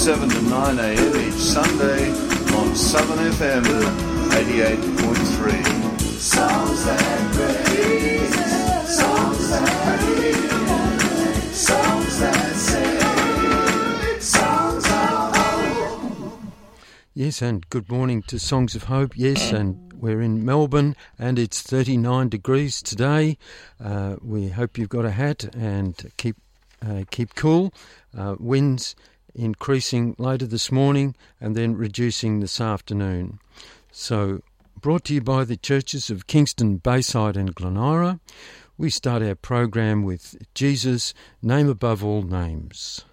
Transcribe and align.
7 0.00 0.30
to 0.30 0.42
9 0.42 0.78
a.m. 0.78 1.28
each 1.28 1.34
Sunday 1.34 2.10
on 2.56 2.74
Southern 2.74 3.18
FM 3.32 3.62
88.3. 4.30 6.00
Songs 6.18 6.84
that 6.86 7.32
praise, 7.34 8.34
songs 8.96 9.50
that 9.50 10.00
heal, 10.00 11.52
songs 11.52 12.18
that 12.18 12.54
save, 12.56 14.22
songs 14.22 14.86
of 14.86 15.36
hope. 15.36 16.50
Yes, 17.12 17.42
and 17.42 17.68
good 17.68 17.90
morning 17.90 18.22
to 18.22 18.38
Songs 18.38 18.74
of 18.74 18.84
Hope. 18.84 19.18
Yes, 19.18 19.52
and 19.52 19.92
we're 19.92 20.22
in 20.22 20.42
Melbourne 20.42 20.96
and 21.18 21.38
it's 21.38 21.60
39 21.60 22.30
degrees 22.30 22.80
today. 22.80 23.36
Uh, 23.78 24.16
we 24.22 24.48
hope 24.48 24.78
you've 24.78 24.88
got 24.88 25.04
a 25.04 25.10
hat 25.10 25.54
and 25.54 26.10
keep 26.16 26.36
uh, 26.80 27.04
keep 27.10 27.34
cool. 27.34 27.74
Uh, 28.16 28.36
winds 28.40 28.96
increasing 29.34 30.14
later 30.18 30.46
this 30.46 30.70
morning 30.72 31.14
and 31.40 31.56
then 31.56 31.76
reducing 31.76 32.40
this 32.40 32.60
afternoon. 32.60 33.38
So, 33.92 34.42
brought 34.80 35.04
to 35.04 35.14
you 35.14 35.20
by 35.20 35.44
the 35.44 35.56
churches 35.56 36.10
of 36.10 36.26
Kingston, 36.26 36.78
Bayside, 36.78 37.36
and 37.36 37.54
Glen 37.54 37.76
Eira, 37.76 38.20
we 38.78 38.88
start 38.88 39.22
our 39.22 39.34
program 39.34 40.02
with 40.02 40.36
Jesus, 40.54 41.12
name 41.42 41.68
above 41.68 42.04
all 42.04 42.22
names. 42.22 43.04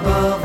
above. 0.00 0.39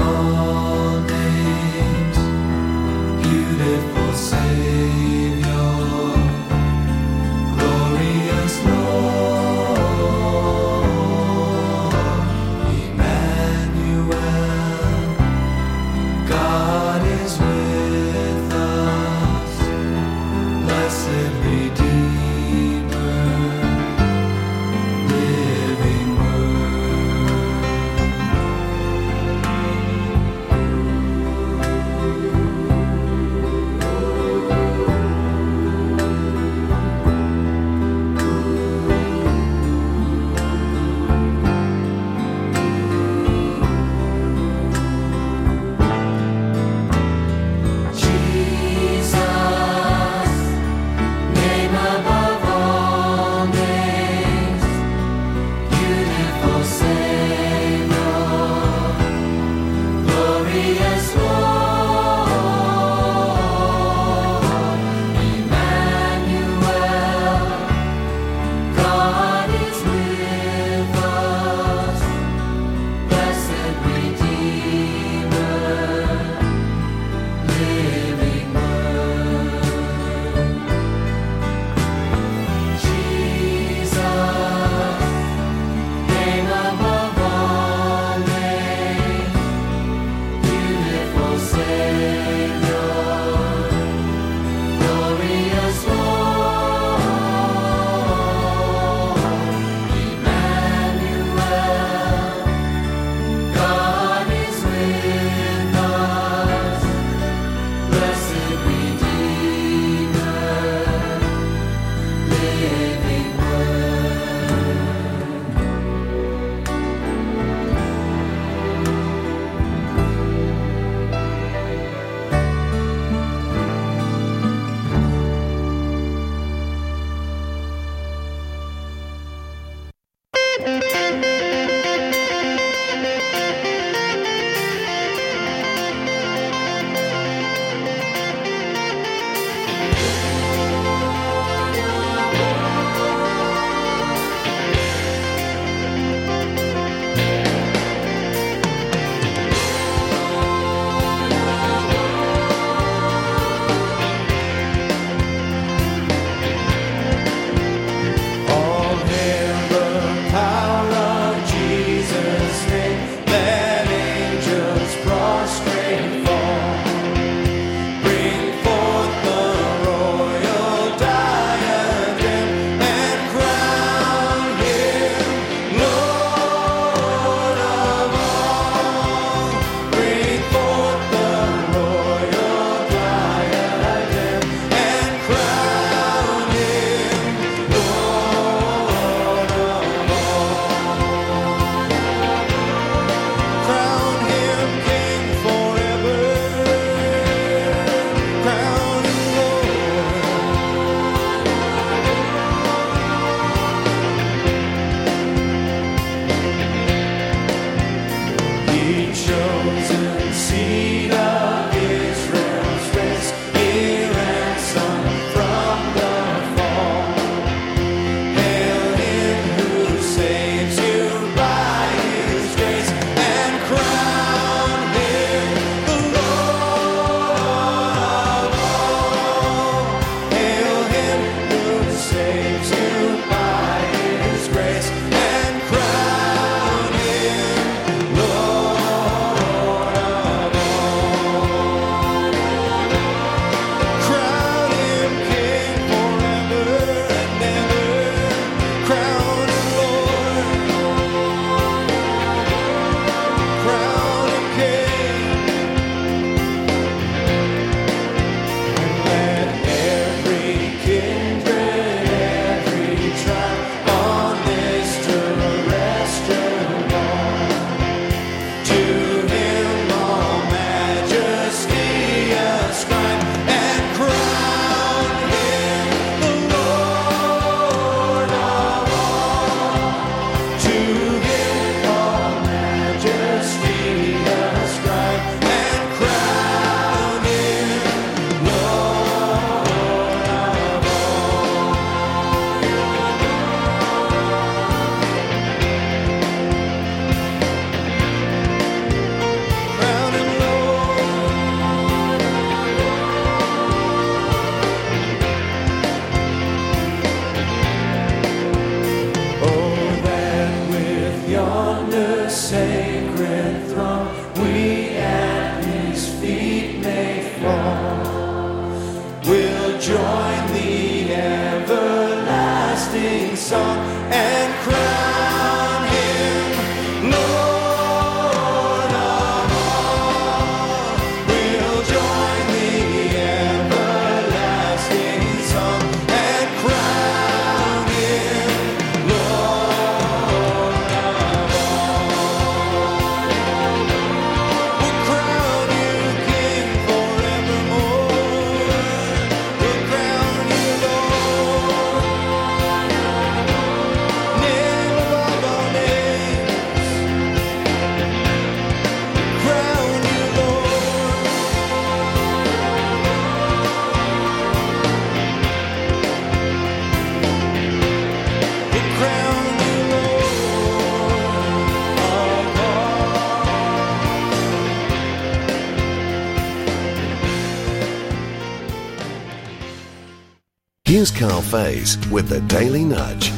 Here's 381.06 381.20
Karl 381.20 381.42
Faase 381.44 382.10
with 382.10 382.30
the 382.30 382.42
Daily 382.42 382.84
Nudge. 382.84 383.30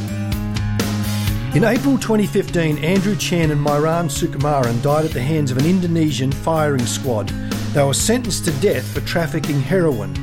In 1.54 1.66
April 1.66 1.98
2015, 1.98 2.78
Andrew 2.78 3.14
Chan 3.14 3.52
and 3.52 3.60
Myuran 3.60 4.06
Sukumaran 4.06 4.82
died 4.82 5.04
at 5.04 5.12
the 5.12 5.22
hands 5.22 5.52
of 5.52 5.58
an 5.58 5.66
Indonesian 5.66 6.32
firing 6.32 6.86
squad. 6.86 7.28
They 7.74 7.84
were 7.84 7.94
sentenced 7.94 8.46
to 8.46 8.52
death 8.62 8.88
for 8.94 9.02
trafficking 9.02 9.60
heroin. 9.60 10.16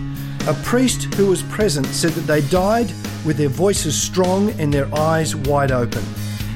A 0.46 0.54
priest 0.62 1.12
who 1.16 1.26
was 1.26 1.42
present 1.42 1.84
said 1.88 2.12
that 2.12 2.22
they 2.22 2.40
died 2.48 2.90
with 3.26 3.36
their 3.36 3.50
voices 3.50 3.94
strong 4.00 4.48
and 4.58 4.72
their 4.72 4.88
eyes 4.94 5.36
wide 5.36 5.70
open. 5.70 6.02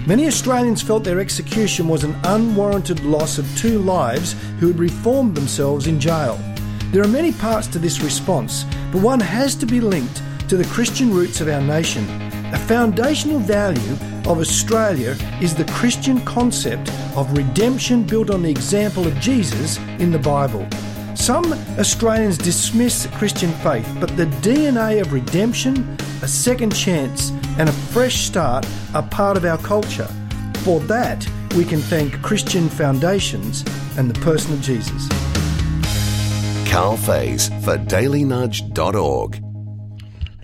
Many 0.06 0.26
Australians 0.26 0.81
felt 0.81 1.05
their 1.05 1.20
execution 1.20 1.87
was 1.87 2.02
an 2.02 2.17
unwarranted 2.25 3.05
loss 3.05 3.37
of 3.37 3.58
two 3.58 3.79
lives 3.81 4.34
who 4.58 4.69
had 4.69 4.79
reformed 4.79 5.34
themselves 5.34 5.87
in 5.87 6.00
jail. 6.00 6.41
There 6.93 7.02
are 7.02 7.08
many 7.08 7.32
parts 7.32 7.67
to 7.67 7.79
this 7.79 8.00
response, 8.00 8.64
but 8.91 9.02
one 9.02 9.20
has 9.20 9.55
to 9.56 9.67
be 9.67 9.82
linked 9.82 10.23
to 10.48 10.56
the 10.56 10.64
Christian 10.64 11.12
roots 11.12 11.40
of 11.42 11.48
our 11.48 11.60
nation. 11.60 12.04
A 12.54 12.58
foundational 12.58 13.38
value 13.38 13.93
of 14.26 14.38
Australia 14.38 15.14
is 15.43 15.55
the 15.55 15.67
Christian 15.67 16.20
concept 16.22 16.90
of 17.17 17.36
redemption 17.36 18.02
built 18.02 18.31
on 18.31 18.43
the 18.43 18.50
example 18.50 19.06
of 19.06 19.14
Jesus 19.20 19.78
in 19.98 20.10
the 20.10 20.19
Bible. 20.19 20.67
Some 21.14 21.52
Australians 21.78 22.38
dismiss 22.38 23.06
Christian 23.19 23.52
faith, 23.64 23.86
but 24.00 24.17
the 24.17 24.26
DNA 24.40 25.00
of 25.02 25.12
redemption, 25.12 25.96
a 26.22 26.28
second 26.28 26.74
chance, 26.74 27.31
and 27.58 27.69
a 27.69 27.72
fresh 27.72 28.20
start 28.20 28.67
are 28.94 29.02
part 29.02 29.36
of 29.36 29.44
our 29.44 29.58
culture. 29.58 30.08
For 30.58 30.81
that, 30.81 31.28
we 31.56 31.64
can 31.64 31.81
thank 31.81 32.22
Christian 32.22 32.69
foundations 32.69 33.64
and 33.98 34.10
the 34.10 34.20
person 34.20 34.55
of 34.55 34.62
Jesus. 34.62 35.08
Karl 36.70 36.96
Faase 36.96 37.48
for 37.64 37.76
dailynudge.org. 37.76 39.47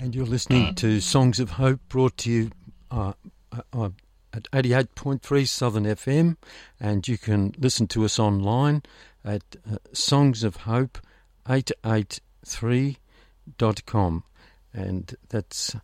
And 0.04 0.14
you're 0.14 0.26
listening 0.26 0.74
to 0.74 1.00
Songs 1.00 1.40
of 1.40 1.52
Hope 1.52 1.80
brought 1.88 2.18
to 2.18 2.30
you 2.30 2.50
uh, 2.90 3.14
uh, 3.72 3.88
at 4.34 4.50
88.3 4.50 5.48
Southern 5.48 5.84
FM. 5.84 6.36
And 6.78 7.08
you 7.08 7.16
can 7.16 7.54
listen 7.56 7.86
to 7.86 8.04
us 8.04 8.18
online 8.18 8.82
at 9.24 9.40
uh, 9.66 9.76
Songs 9.94 10.44
of 10.44 10.56
Hope 10.56 10.98
883.com. 11.46 14.24
And 14.74 15.16
that's 15.30 15.74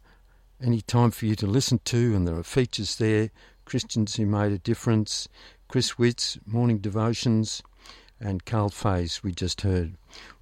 any 0.62 0.82
time 0.82 1.12
for 1.12 1.24
you 1.24 1.34
to 1.36 1.46
listen 1.46 1.80
to. 1.86 2.14
And 2.14 2.28
there 2.28 2.36
are 2.36 2.42
features 2.42 2.96
there 2.96 3.30
Christians 3.64 4.16
who 4.16 4.26
made 4.26 4.52
a 4.52 4.58
difference, 4.58 5.28
Chris 5.66 5.98
Witts, 5.98 6.38
Morning 6.44 6.76
Devotions, 6.76 7.62
and 8.20 8.44
Karl 8.44 8.68
Faase, 8.68 9.22
we 9.22 9.32
just 9.32 9.62
heard. 9.62 9.94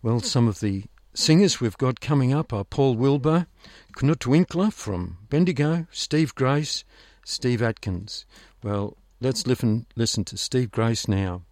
Well, 0.02 0.18
some 0.18 0.48
of 0.48 0.58
the 0.58 0.82
singers 1.18 1.60
we've 1.60 1.76
got 1.76 2.00
coming 2.00 2.32
up 2.32 2.52
are 2.52 2.62
Paul 2.62 2.94
Wilbur, 2.94 3.48
Knut 3.96 4.24
Winkler 4.24 4.70
from 4.70 5.18
Bendigo, 5.28 5.86
Steve 5.90 6.32
Grace, 6.36 6.84
Steve 7.24 7.60
Atkins. 7.60 8.24
Well, 8.62 8.96
let's 9.20 9.44
listen, 9.44 9.86
listen 9.96 10.24
to 10.26 10.36
Steve 10.36 10.70
Grace 10.70 11.08
now 11.08 11.42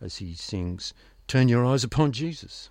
as 0.00 0.16
he 0.16 0.32
sings 0.34 0.94
Turn 1.28 1.48
Your 1.48 1.66
Eyes 1.66 1.84
Upon 1.84 2.12
Jesus. 2.12 2.70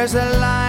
There's 0.00 0.14
a 0.14 0.30
light 0.38 0.59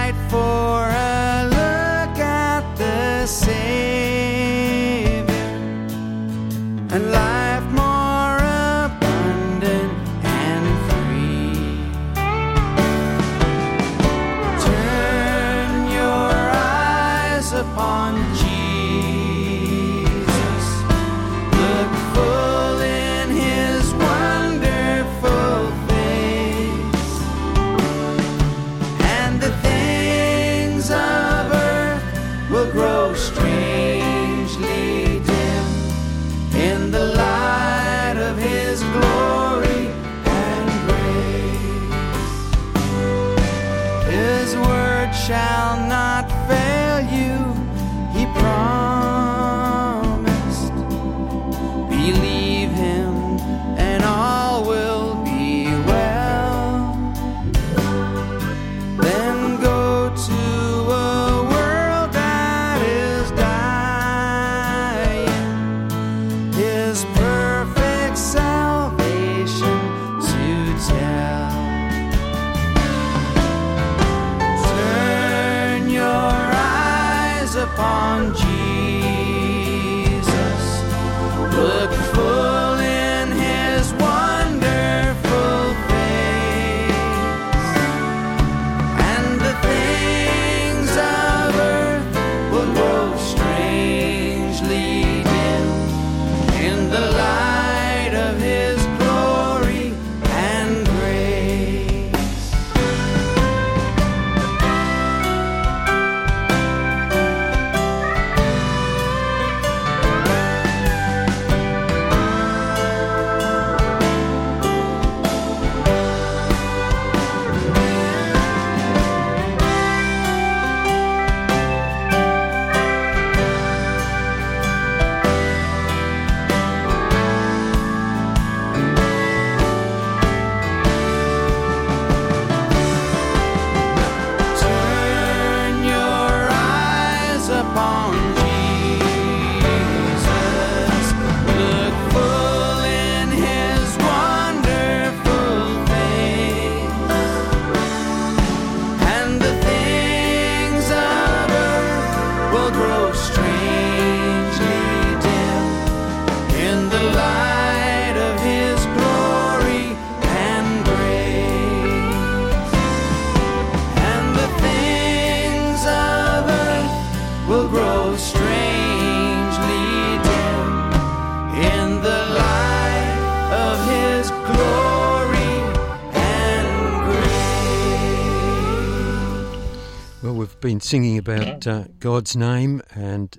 been 180.62 180.80
singing 180.80 181.18
about 181.18 181.66
uh, 181.66 181.84
God's 181.98 182.36
name, 182.36 182.82
and 182.94 183.36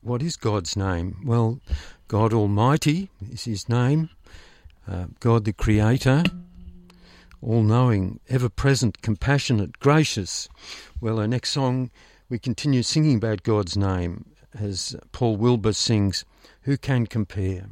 what 0.00 0.22
is 0.22 0.38
God's 0.38 0.74
name? 0.74 1.18
Well, 1.22 1.60
God 2.08 2.32
Almighty 2.32 3.10
is 3.30 3.44
His 3.44 3.68
name, 3.68 4.08
uh, 4.88 5.08
God 5.20 5.44
the 5.44 5.52
Creator, 5.52 6.24
all 7.42 7.62
knowing, 7.62 8.20
ever 8.30 8.48
present, 8.48 9.02
compassionate, 9.02 9.80
gracious. 9.80 10.48
Well, 10.98 11.20
our 11.20 11.28
next 11.28 11.50
song, 11.50 11.90
we 12.30 12.38
continue 12.38 12.82
singing 12.82 13.18
about 13.18 13.42
God's 13.42 13.76
name 13.76 14.24
as 14.58 14.96
Paul 15.12 15.36
Wilbur 15.36 15.74
sings, 15.74 16.24
Who 16.62 16.78
Can 16.78 17.06
Compare? 17.06 17.66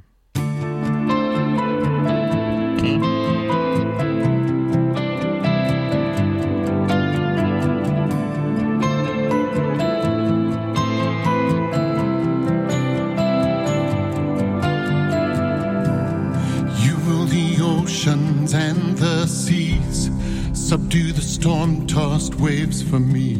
Subdue 20.70 21.10
the 21.10 21.20
storm 21.20 21.84
tossed 21.84 22.36
waves 22.36 22.80
for 22.80 23.00
me. 23.00 23.34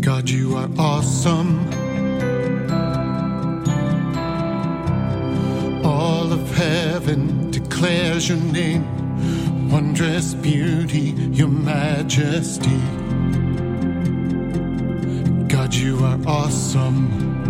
God, 0.00 0.30
you 0.30 0.56
are 0.56 0.70
awesome. 0.78 1.58
All 5.84 6.32
of 6.32 6.56
heaven 6.56 7.50
declares 7.50 8.26
your 8.30 8.38
name, 8.38 9.68
wondrous 9.70 10.32
beauty, 10.32 11.10
your 11.30 11.48
majesty. 11.48 12.80
God, 15.48 15.74
you 15.74 16.02
are 16.02 16.18
awesome. 16.26 17.43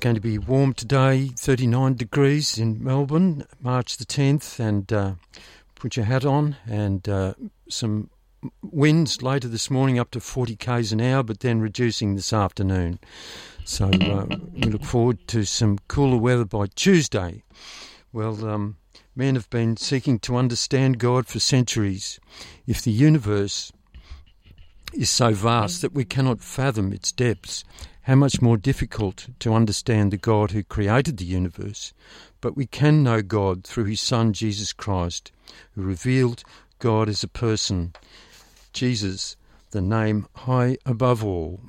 Going 0.00 0.14
to 0.14 0.20
be 0.20 0.38
warm 0.38 0.72
today, 0.72 1.28
39 1.36 1.94
degrees 1.94 2.58
in 2.58 2.82
Melbourne, 2.82 3.44
March 3.60 3.98
the 3.98 4.06
10th, 4.06 4.58
and 4.58 4.90
uh, 4.90 5.12
put 5.74 5.94
your 5.94 6.06
hat 6.06 6.24
on. 6.24 6.56
And 6.66 7.06
uh, 7.06 7.34
some 7.68 8.08
winds 8.62 9.22
later 9.22 9.46
this 9.46 9.70
morning 9.70 9.98
up 9.98 10.10
to 10.12 10.20
40 10.20 10.56
k's 10.56 10.92
an 10.92 11.02
hour, 11.02 11.22
but 11.22 11.40
then 11.40 11.60
reducing 11.60 12.16
this 12.16 12.32
afternoon. 12.32 12.98
So 13.64 13.88
uh, 13.88 14.26
we 14.54 14.70
look 14.70 14.84
forward 14.84 15.28
to 15.28 15.44
some 15.44 15.78
cooler 15.86 16.16
weather 16.16 16.46
by 16.46 16.66
Tuesday. 16.74 17.42
Well, 18.10 18.48
um, 18.48 18.78
men 19.14 19.34
have 19.34 19.50
been 19.50 19.76
seeking 19.76 20.18
to 20.20 20.36
understand 20.36 20.98
God 20.98 21.26
for 21.26 21.40
centuries. 21.40 22.18
If 22.66 22.80
the 22.80 22.90
universe 22.90 23.70
is 24.94 25.10
so 25.10 25.34
vast 25.34 25.82
that 25.82 25.92
we 25.92 26.06
cannot 26.06 26.40
fathom 26.40 26.90
its 26.92 27.12
depths, 27.12 27.64
how 28.02 28.14
much 28.14 28.40
more 28.40 28.56
difficult 28.56 29.28
to 29.40 29.54
understand 29.54 30.10
the 30.10 30.16
God 30.16 30.50
who 30.52 30.62
created 30.62 31.16
the 31.16 31.24
universe. 31.24 31.92
But 32.40 32.56
we 32.56 32.66
can 32.66 33.02
know 33.02 33.22
God 33.22 33.64
through 33.64 33.84
his 33.84 34.00
Son 34.00 34.32
Jesus 34.32 34.72
Christ, 34.72 35.32
who 35.72 35.82
revealed 35.82 36.42
God 36.78 37.08
as 37.08 37.22
a 37.22 37.28
person. 37.28 37.92
Jesus, 38.72 39.36
the 39.70 39.82
name 39.82 40.26
high 40.34 40.78
above 40.86 41.24
all. 41.24 41.60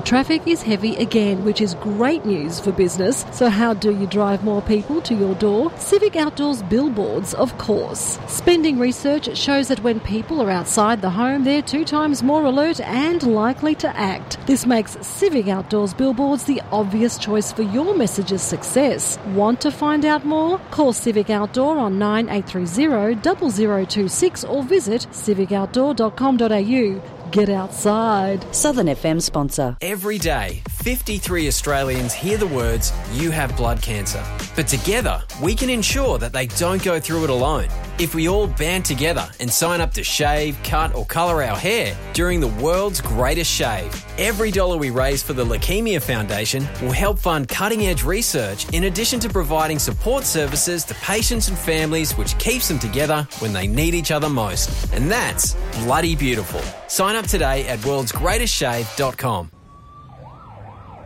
The 0.00 0.06
traffic 0.06 0.46
is 0.46 0.62
heavy 0.62 0.96
again, 0.96 1.44
which 1.44 1.60
is 1.60 1.74
great 1.74 2.24
news 2.24 2.58
for 2.58 2.72
business. 2.72 3.26
So, 3.32 3.50
how 3.50 3.74
do 3.74 3.94
you 3.94 4.06
drive 4.06 4.42
more 4.42 4.62
people 4.62 5.02
to 5.02 5.14
your 5.14 5.34
door? 5.34 5.70
Civic 5.76 6.16
Outdoors 6.16 6.62
billboards, 6.62 7.34
of 7.34 7.58
course. 7.58 8.18
Spending 8.26 8.78
research 8.78 9.36
shows 9.36 9.68
that 9.68 9.82
when 9.82 10.00
people 10.00 10.40
are 10.40 10.48
outside 10.48 11.02
the 11.02 11.10
home, 11.10 11.44
they're 11.44 11.60
two 11.60 11.84
times 11.84 12.22
more 12.22 12.46
alert 12.46 12.80
and 12.80 13.22
likely 13.22 13.74
to 13.74 13.94
act. 13.94 14.38
This 14.46 14.64
makes 14.64 14.96
Civic 15.06 15.48
Outdoors 15.48 15.92
billboards 15.92 16.44
the 16.44 16.62
obvious 16.72 17.18
choice 17.18 17.52
for 17.52 17.60
your 17.60 17.94
message's 17.94 18.40
success. 18.40 19.18
Want 19.34 19.60
to 19.60 19.70
find 19.70 20.06
out 20.06 20.24
more? 20.24 20.58
Call 20.70 20.94
Civic 20.94 21.28
Outdoor 21.28 21.76
on 21.76 21.98
9830 21.98 23.84
0026 23.84 24.44
or 24.44 24.62
visit 24.62 25.06
civicoutdoor.com.au. 25.12 27.19
Get 27.30 27.48
outside. 27.48 28.44
Southern 28.52 28.86
FM 28.86 29.22
sponsor. 29.22 29.76
Every 29.80 30.18
day, 30.18 30.62
53 30.70 31.46
Australians 31.46 32.12
hear 32.12 32.36
the 32.36 32.48
words, 32.48 32.92
You 33.12 33.30
have 33.30 33.56
blood 33.56 33.80
cancer. 33.80 34.24
But 34.56 34.66
together, 34.66 35.22
we 35.40 35.54
can 35.54 35.70
ensure 35.70 36.18
that 36.18 36.32
they 36.32 36.46
don't 36.46 36.82
go 36.82 36.98
through 36.98 37.24
it 37.24 37.30
alone. 37.30 37.68
If 38.00 38.14
we 38.14 38.30
all 38.30 38.46
band 38.46 38.86
together 38.86 39.28
and 39.40 39.52
sign 39.52 39.82
up 39.82 39.92
to 39.92 40.02
shave, 40.02 40.58
cut, 40.64 40.94
or 40.94 41.04
colour 41.04 41.42
our 41.42 41.54
hair 41.54 41.94
during 42.14 42.40
the 42.40 42.46
world's 42.48 43.02
greatest 43.02 43.52
shave, 43.52 43.94
every 44.16 44.50
dollar 44.50 44.78
we 44.78 44.88
raise 44.88 45.22
for 45.22 45.34
the 45.34 45.44
Leukemia 45.44 46.00
Foundation 46.00 46.66
will 46.80 46.92
help 46.92 47.18
fund 47.18 47.46
cutting 47.46 47.88
edge 47.88 48.02
research 48.02 48.66
in 48.72 48.84
addition 48.84 49.20
to 49.20 49.28
providing 49.28 49.78
support 49.78 50.24
services 50.24 50.82
to 50.84 50.94
patients 50.94 51.48
and 51.48 51.58
families, 51.58 52.16
which 52.16 52.38
keeps 52.38 52.68
them 52.68 52.78
together 52.78 53.28
when 53.40 53.52
they 53.52 53.66
need 53.66 53.92
each 53.94 54.10
other 54.10 54.30
most. 54.30 54.90
And 54.94 55.10
that's 55.10 55.52
bloody 55.84 56.16
beautiful. 56.16 56.62
Sign 56.88 57.16
up 57.16 57.26
today 57.26 57.68
at 57.68 57.80
worldsgreatestshave.com. 57.80 59.50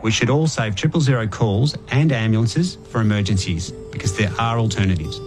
We 0.00 0.12
should 0.12 0.30
all 0.30 0.46
save 0.46 0.76
triple 0.76 1.00
zero 1.00 1.26
calls 1.26 1.76
and 1.88 2.12
ambulances 2.12 2.78
for 2.90 3.00
emergencies 3.00 3.72
because 3.90 4.16
there 4.16 4.30
are 4.38 4.60
alternatives. 4.60 5.18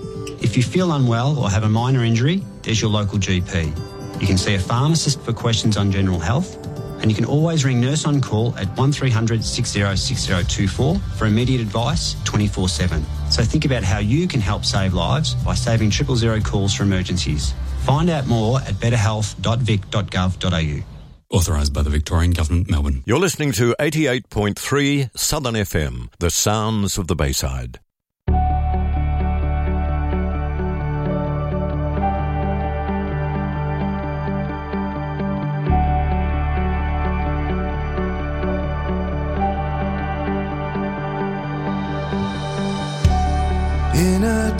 If 0.42 0.58
you 0.58 0.64
feel 0.64 0.92
unwell 0.94 1.38
or 1.38 1.50
have 1.50 1.64
a 1.64 1.70
minor 1.70 2.04
injury, 2.04 2.44
there's 2.64 2.82
your 2.82 2.90
local 2.90 3.18
GP. 3.18 4.22
You 4.22 4.28
can 4.28 4.38
see 4.38 4.56
a 4.56 4.60
pharmacist 4.60 5.22
for 5.22 5.34
questions 5.34 5.78
on 5.78 5.92
general 5.92 6.20
health, 6.20 6.58
and 7.02 7.12
you 7.12 7.16
can 7.16 7.26
always 7.26 7.64
ring 7.64 7.80
Nurse 7.80 8.06
on 8.06 8.22
Call 8.22 8.56
at 8.58 8.68
1300 8.78 9.44
606024 9.44 11.00
for 11.18 11.26
immediate 11.26 11.62
advice 11.62 12.16
24 12.24 12.70
7. 12.70 13.06
So 13.30 13.44
think 13.44 13.66
about 13.66 13.84
how 13.84 14.00
you 14.00 14.28
can 14.28 14.42
help 14.42 14.66
save 14.66 14.94
lives 14.94 15.36
by 15.36 15.54
saving 15.54 15.92
triple 15.92 16.16
zero 16.16 16.40
calls 16.40 16.74
for 16.74 16.84
emergencies. 16.84 17.54
Find 17.84 18.10
out 18.10 18.26
more 18.28 18.60
at 18.62 18.74
betterhealth.vic.gov.au. 18.76 20.84
Authorised 21.30 21.74
by 21.74 21.82
the 21.82 21.90
Victorian 21.90 22.32
Government, 22.32 22.70
Melbourne. 22.70 23.04
You're 23.06 23.20
listening 23.20 23.52
to 23.54 23.76
88.3 23.80 25.18
Southern 25.18 25.56
FM, 25.56 26.10
the 26.20 26.30
sounds 26.30 26.98
of 26.98 27.08
the 27.08 27.16
Bayside. 27.16 27.80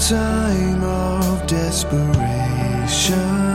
Time 0.08 0.82
of 0.84 1.46
desperation, 1.48 3.47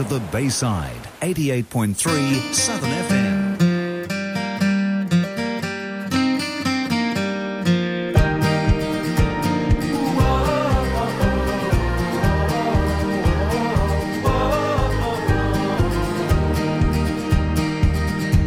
of 0.00 0.08
the 0.08 0.20
Bayside. 0.32 0.96
88.3 1.20 2.54
Southern 2.54 2.90
FM. 2.90 3.40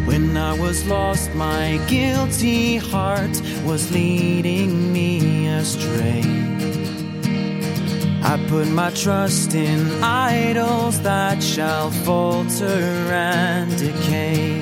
When 0.07 0.35
I 0.35 0.59
was 0.59 0.87
lost, 0.87 1.33
my 1.35 1.79
guilty 1.87 2.77
heart 2.77 3.41
was 3.63 3.91
leading 3.91 4.91
me 4.91 5.47
astray. 5.47 6.32
I 8.33 8.37
put 8.47 8.67
my 8.67 8.89
trust 8.89 9.53
in 9.53 10.01
idols 10.01 10.99
that 11.01 11.43
shall 11.43 11.91
falter 11.91 12.65
and 12.65 13.69
decay. 13.77 14.59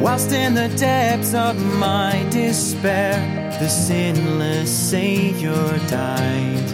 Whilst 0.00 0.32
in 0.32 0.54
the 0.54 0.68
depths 0.76 1.32
of 1.32 1.54
my 1.78 2.26
despair, 2.30 3.14
the 3.60 3.68
sinless 3.68 4.68
Savior 4.68 5.78
died 5.86 6.72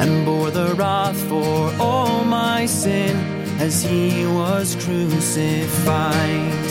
and 0.00 0.24
bore 0.24 0.50
the 0.50 0.74
wrath 0.76 1.20
for 1.28 1.70
all 1.78 2.24
my 2.24 2.64
sin 2.64 3.14
as 3.60 3.82
he 3.82 4.24
was 4.24 4.76
crucified. 4.76 6.63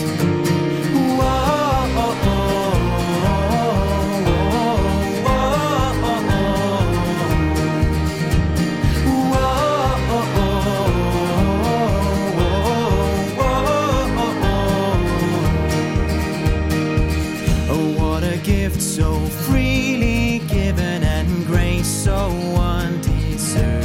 Gift 18.74 18.82
so 18.82 19.18
freely 19.46 20.40
given 20.48 21.02
and 21.02 21.46
grace 21.46 21.86
so 21.86 22.28
undeserved. 22.56 23.84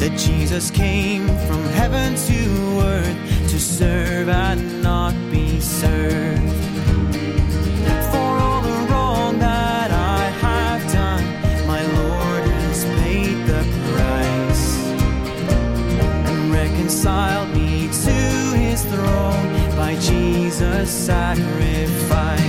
That 0.00 0.16
Jesus 0.16 0.70
came 0.70 1.26
from 1.46 1.62
heaven 1.80 2.14
to 2.14 2.80
earth 2.80 3.50
to 3.50 3.58
serve 3.58 4.28
and 4.28 4.82
not 4.82 5.14
be 5.30 5.60
served. 5.60 6.42
For 8.12 8.30
all 8.44 8.62
the 8.62 8.78
wrong 8.90 9.38
that 9.38 9.90
I 9.90 10.22
have 10.46 10.92
done, 10.92 11.24
my 11.66 11.82
Lord 11.82 12.44
has 12.44 12.84
paid 13.02 13.36
the 13.46 13.62
price 13.92 14.76
and 16.30 16.52
reconciled 16.52 17.50
me 17.54 17.88
to 18.04 18.18
his 18.56 18.82
throne 18.84 19.76
by 19.76 19.96
Jesus' 19.96 20.90
sacrifice. 20.90 22.47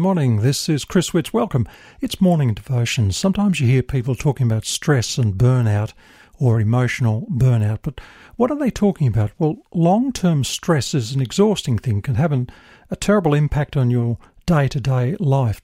Morning. 0.00 0.40
This 0.40 0.66
is 0.70 0.86
Chris 0.86 1.10
Witz. 1.10 1.30
Welcome. 1.30 1.68
It's 2.00 2.22
morning 2.22 2.54
devotion. 2.54 3.12
Sometimes 3.12 3.60
you 3.60 3.66
hear 3.66 3.82
people 3.82 4.14
talking 4.14 4.46
about 4.46 4.64
stress 4.64 5.18
and 5.18 5.34
burnout 5.34 5.92
or 6.38 6.58
emotional 6.58 7.26
burnout, 7.30 7.80
but 7.82 8.00
what 8.36 8.50
are 8.50 8.58
they 8.58 8.70
talking 8.70 9.06
about? 9.06 9.30
Well, 9.38 9.58
long 9.74 10.10
term 10.10 10.42
stress 10.42 10.94
is 10.94 11.12
an 11.12 11.20
exhausting 11.20 11.78
thing, 11.78 12.00
can 12.00 12.14
have 12.14 12.32
an, 12.32 12.48
a 12.90 12.96
terrible 12.96 13.34
impact 13.34 13.76
on 13.76 13.90
your 13.90 14.16
day 14.46 14.68
to 14.68 14.80
day 14.80 15.16
life. 15.20 15.60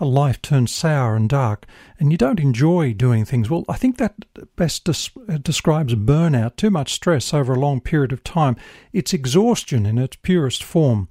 A 0.00 0.04
life 0.04 0.42
turns 0.42 0.74
sour 0.74 1.14
and 1.14 1.28
dark, 1.28 1.64
and 2.00 2.10
you 2.10 2.18
don't 2.18 2.40
enjoy 2.40 2.92
doing 2.92 3.24
things. 3.24 3.48
Well, 3.48 3.64
I 3.68 3.76
think 3.76 3.98
that 3.98 4.16
best 4.56 4.86
des- 4.86 5.32
uh, 5.32 5.38
describes 5.38 5.94
burnout, 5.94 6.56
too 6.56 6.70
much 6.70 6.92
stress 6.92 7.32
over 7.32 7.52
a 7.52 7.60
long 7.60 7.80
period 7.80 8.10
of 8.10 8.24
time. 8.24 8.56
It's 8.92 9.14
exhaustion 9.14 9.86
in 9.86 9.98
its 9.98 10.16
purest 10.16 10.64
form 10.64 11.08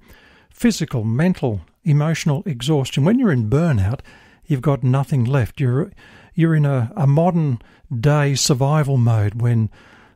physical, 0.50 1.04
mental, 1.04 1.60
emotional 1.84 2.42
exhaustion. 2.46 3.04
When 3.04 3.18
you're 3.18 3.32
in 3.32 3.50
burnout, 3.50 4.00
you've 4.46 4.62
got 4.62 4.82
nothing 4.82 5.24
left. 5.24 5.60
You're 5.60 5.92
you're 6.34 6.54
in 6.54 6.66
a, 6.66 6.92
a 6.96 7.06
modern 7.06 7.60
day 7.94 8.34
survival 8.34 8.96
mode 8.96 9.40
when 9.40 9.70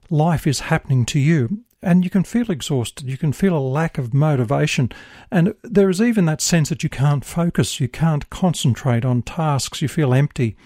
life 0.09 0.47
is 0.47 0.61
happening 0.61 1.05
to 1.07 1.19
you 1.19 1.65
and 1.83 2.05
you 2.05 2.11
can 2.11 2.23
feel 2.23 2.51
exhausted. 2.51 3.09
You 3.09 3.19
can 3.19 3.33
feel 3.33 3.57
a 3.57 3.59
lack 3.59 3.99
of 3.99 4.15
motivation. 4.15 4.93
And 5.31 5.55
there 5.63 5.91
is 5.91 6.01
even 6.01 6.27
that 6.27 6.41
sense 6.41 6.69
that 6.69 6.85
you 6.85 6.89
can't 6.89 7.25
focus, 7.25 7.81
you 7.81 7.89
can't 7.89 8.31
concentrate 8.31 9.05
on 9.05 9.23
tasks, 9.23 9.83
you 9.83 9.89
feel 9.89 10.15
empty, 10.15 10.57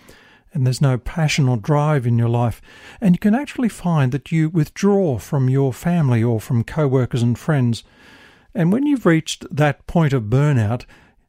and 0.52 0.66
there's 0.66 0.82
no 0.82 0.98
passion 0.98 1.48
or 1.48 1.56
drive 1.56 2.06
in 2.06 2.18
your 2.18 2.28
life. 2.28 2.60
And 3.00 3.14
you 3.14 3.18
can 3.18 3.34
actually 3.34 3.70
find 3.70 4.12
that 4.12 4.30
you 4.30 4.50
withdraw 4.50 5.18
from 5.18 5.48
your 5.48 5.72
family 5.72 6.22
or 6.22 6.40
from 6.40 6.64
co 6.64 6.86
workers 6.86 7.22
and 7.22 7.38
friends. 7.38 7.82
And 8.56 8.72
when 8.72 8.86
you've 8.86 9.04
reached 9.04 9.44
that 9.54 9.86
point 9.86 10.14
of 10.14 10.24
burnout, 10.24 10.86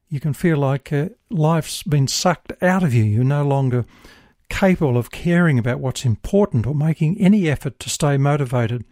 you 0.07 0.21
can 0.21 0.31
feel 0.31 0.57
like 0.57 0.93
uh, 0.93 1.09
life's 1.29 1.83
been 1.83 2.07
sucked 2.07 2.53
out 2.63 2.83
of 2.83 2.93
you. 2.93 3.03
You're 3.03 3.25
no 3.25 3.45
longer 3.45 3.85
capable 4.49 4.95
of 4.95 5.11
caring 5.11 5.59
about 5.59 5.81
what's 5.81 6.05
important 6.05 6.65
or 6.65 6.73
making 6.73 7.19
any 7.19 7.49
effort 7.49 7.79
to 7.79 7.89
stay 7.89 8.15
motivated. 8.15 8.85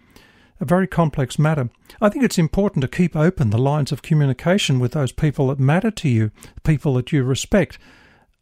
A 0.59 0.65
very 0.65 0.85
complex 0.85 1.39
matter. 1.39 1.69
I 2.01 2.09
think 2.09 2.25
it's 2.25 2.37
important 2.37 2.81
to 2.81 2.89
keep 2.89 3.15
open 3.15 3.51
the 3.51 3.57
lines 3.57 3.93
of 3.93 4.01
communication 4.01 4.79
with 4.79 4.91
those 4.91 5.13
people 5.13 5.47
that 5.47 5.59
matter 5.59 5.91
to 5.91 6.09
you, 6.09 6.31
people 6.65 6.95
that 6.95 7.13
you 7.13 7.23
respect. 7.23 7.79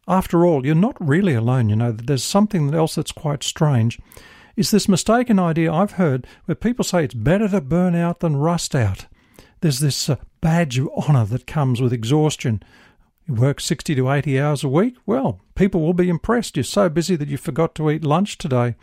After 0.08 0.44
all, 0.44 0.66
you're 0.66 0.74
not 0.74 0.96
really 0.98 1.34
alone, 1.34 1.68
you 1.68 1.76
know. 1.76 1.92
There's 1.92 2.24
something 2.24 2.74
else 2.74 2.96
that's 2.96 3.12
quite 3.12 3.44
strange. 3.44 4.00
Is 4.56 4.72
this 4.72 4.88
mistaken 4.88 5.38
idea 5.38 5.72
I've 5.72 5.92
heard 5.92 6.26
where 6.46 6.56
people 6.56 6.84
say 6.84 7.04
it's 7.04 7.14
better 7.14 7.46
to 7.46 7.60
burn 7.60 7.94
out 7.94 8.18
than 8.18 8.34
rust 8.34 8.74
out. 8.74 9.06
There's 9.64 9.80
this 9.80 10.10
uh, 10.10 10.16
badge 10.42 10.78
of 10.78 10.90
honour 10.90 11.24
that 11.24 11.46
comes 11.46 11.80
with 11.80 11.90
exhaustion. 11.90 12.62
You 13.26 13.32
work 13.32 13.60
60 13.60 13.94
to 13.94 14.10
80 14.10 14.38
hours 14.38 14.62
a 14.62 14.68
week? 14.68 14.94
Well, 15.06 15.40
people 15.54 15.80
will 15.80 15.94
be 15.94 16.10
impressed. 16.10 16.58
You're 16.58 16.64
so 16.64 16.90
busy 16.90 17.16
that 17.16 17.28
you 17.28 17.38
forgot 17.38 17.74
to 17.76 17.90
eat 17.90 18.04
lunch 18.04 18.36
today. 18.36 18.74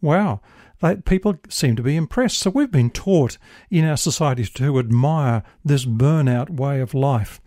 Wow. 0.00 0.40
They, 0.82 0.96
people 0.96 1.36
seem 1.48 1.76
to 1.76 1.82
be 1.84 1.94
impressed. 1.94 2.38
So 2.38 2.50
we've 2.50 2.72
been 2.72 2.90
taught 2.90 3.38
in 3.70 3.84
our 3.84 3.96
society 3.96 4.44
to 4.44 4.80
admire 4.80 5.44
this 5.64 5.84
burnout 5.84 6.50
way 6.50 6.80
of 6.80 6.92
life. 6.92 7.40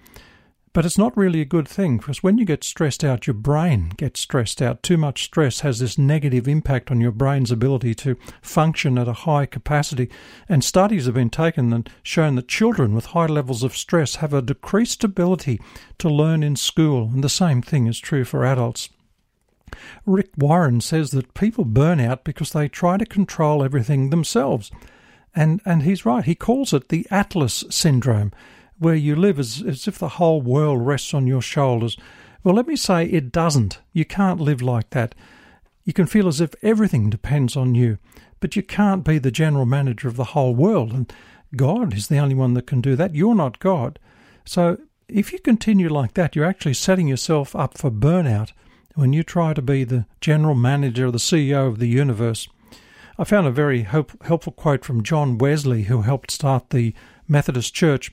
But 0.71 0.85
it's 0.85 0.97
not 0.97 1.17
really 1.17 1.41
a 1.41 1.45
good 1.45 1.67
thing 1.67 1.97
because 1.97 2.21
when 2.21 2.37
you 2.37 2.45
get 2.45 2.63
stressed 2.63 3.03
out, 3.03 3.25
your 3.25 3.33
brain 3.33 3.91
gets 3.97 4.19
stressed 4.19 4.61
out. 4.61 4.83
Too 4.83 4.97
much 4.97 5.23
stress 5.23 5.61
has 5.61 5.79
this 5.79 5.97
negative 5.97 6.47
impact 6.47 6.91
on 6.91 7.01
your 7.01 7.11
brain's 7.11 7.51
ability 7.51 7.95
to 7.95 8.17
function 8.41 8.97
at 8.99 9.07
a 9.07 9.13
high 9.13 9.47
capacity. 9.47 10.09
And 10.47 10.63
studies 10.63 11.05
have 11.05 11.15
been 11.15 11.31
taken 11.31 11.73
and 11.73 11.89
shown 12.03 12.35
that 12.35 12.47
children 12.47 12.93
with 12.93 13.07
high 13.07 13.25
levels 13.25 13.63
of 13.63 13.75
stress 13.75 14.15
have 14.15 14.33
a 14.33 14.43
decreased 14.43 15.03
ability 15.03 15.59
to 15.97 16.09
learn 16.09 16.43
in 16.43 16.55
school. 16.55 17.09
And 17.13 17.23
the 17.23 17.29
same 17.29 17.63
thing 17.63 17.87
is 17.87 17.99
true 17.99 18.23
for 18.23 18.45
adults. 18.45 18.89
Rick 20.05 20.29
Warren 20.37 20.81
says 20.81 21.11
that 21.11 21.33
people 21.33 21.65
burn 21.65 21.99
out 21.99 22.23
because 22.23 22.51
they 22.51 22.67
try 22.67 22.97
to 22.97 23.05
control 23.05 23.63
everything 23.63 24.11
themselves. 24.11 24.69
And, 25.35 25.61
and 25.65 25.81
he's 25.81 26.05
right. 26.05 26.25
He 26.25 26.35
calls 26.35 26.73
it 26.73 26.89
the 26.89 27.07
Atlas 27.09 27.63
syndrome 27.69 28.31
where 28.79 28.95
you 28.95 29.15
live 29.15 29.37
as, 29.37 29.61
as 29.61 29.87
if 29.87 29.97
the 29.99 30.09
whole 30.09 30.41
world 30.41 30.85
rests 30.85 31.13
on 31.13 31.27
your 31.27 31.41
shoulders. 31.41 31.97
Well, 32.43 32.55
let 32.55 32.67
me 32.67 32.75
say 32.75 33.05
it 33.05 33.31
doesn't. 33.31 33.79
You 33.93 34.05
can't 34.05 34.39
live 34.39 34.61
like 34.61 34.89
that. 34.91 35.13
You 35.83 35.93
can 35.93 36.05
feel 36.05 36.27
as 36.27 36.41
if 36.41 36.55
everything 36.63 37.09
depends 37.09 37.55
on 37.55 37.75
you, 37.75 37.97
but 38.39 38.55
you 38.55 38.63
can't 38.63 39.03
be 39.03 39.17
the 39.17 39.31
general 39.31 39.65
manager 39.65 40.07
of 40.07 40.15
the 40.15 40.25
whole 40.25 40.55
world. 40.55 40.93
And 40.93 41.11
God 41.55 41.93
is 41.93 42.07
the 42.07 42.19
only 42.19 42.35
one 42.35 42.53
that 42.53 42.67
can 42.67 42.81
do 42.81 42.95
that. 42.95 43.15
You're 43.15 43.35
not 43.35 43.59
God. 43.59 43.99
So 44.45 44.77
if 45.07 45.33
you 45.33 45.39
continue 45.39 45.89
like 45.89 46.13
that, 46.13 46.35
you're 46.35 46.45
actually 46.45 46.75
setting 46.75 47.07
yourself 47.07 47.55
up 47.55 47.77
for 47.77 47.91
burnout 47.91 48.51
when 48.95 49.13
you 49.13 49.23
try 49.23 49.53
to 49.53 49.61
be 49.61 49.83
the 49.83 50.05
general 50.21 50.55
manager, 50.55 51.11
the 51.11 51.17
CEO 51.17 51.67
of 51.67 51.79
the 51.79 51.87
universe. 51.87 52.47
I 53.17 53.23
found 53.25 53.47
a 53.47 53.51
very 53.51 53.83
help, 53.83 54.23
helpful 54.23 54.53
quote 54.53 54.85
from 54.85 55.03
John 55.03 55.37
Wesley, 55.37 55.83
who 55.83 56.03
helped 56.03 56.31
start 56.31 56.69
the 56.69 56.93
Methodist 57.27 57.73
Church 57.73 58.11